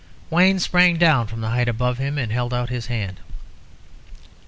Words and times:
Wayne 0.31 0.57
sprang 0.57 0.97
down 0.97 1.27
from 1.27 1.41
the 1.41 1.49
height 1.49 1.69
above 1.69 1.99
him 1.99 2.17
and 2.17 2.31
held 2.31 2.55
out 2.55 2.69
his 2.69 2.87
hand. 2.87 3.19